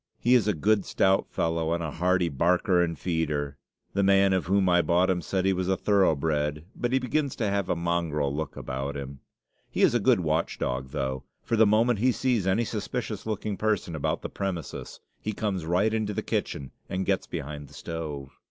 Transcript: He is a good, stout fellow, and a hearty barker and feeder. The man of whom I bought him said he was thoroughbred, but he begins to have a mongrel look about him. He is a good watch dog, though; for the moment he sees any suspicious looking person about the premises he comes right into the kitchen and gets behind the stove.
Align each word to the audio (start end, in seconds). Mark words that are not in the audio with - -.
He 0.19 0.33
is 0.33 0.47
a 0.47 0.55
good, 0.55 0.83
stout 0.83 1.27
fellow, 1.29 1.73
and 1.73 1.83
a 1.83 1.91
hearty 1.91 2.27
barker 2.27 2.81
and 2.83 2.97
feeder. 2.97 3.59
The 3.93 4.01
man 4.01 4.33
of 4.33 4.47
whom 4.47 4.67
I 4.67 4.81
bought 4.81 5.11
him 5.11 5.21
said 5.21 5.45
he 5.45 5.53
was 5.53 5.67
thoroughbred, 5.67 6.65
but 6.75 6.91
he 6.91 6.97
begins 6.97 7.35
to 7.35 7.47
have 7.47 7.69
a 7.69 7.75
mongrel 7.75 8.35
look 8.35 8.57
about 8.57 8.97
him. 8.97 9.19
He 9.69 9.83
is 9.83 9.93
a 9.93 9.99
good 9.99 10.21
watch 10.21 10.57
dog, 10.57 10.89
though; 10.89 11.25
for 11.43 11.55
the 11.55 11.67
moment 11.67 11.99
he 11.99 12.11
sees 12.11 12.47
any 12.47 12.65
suspicious 12.65 13.27
looking 13.27 13.57
person 13.57 13.95
about 13.95 14.23
the 14.23 14.29
premises 14.29 14.99
he 15.21 15.33
comes 15.33 15.67
right 15.67 15.93
into 15.93 16.15
the 16.15 16.23
kitchen 16.23 16.71
and 16.89 17.05
gets 17.05 17.27
behind 17.27 17.67
the 17.67 17.75
stove. 17.75 18.31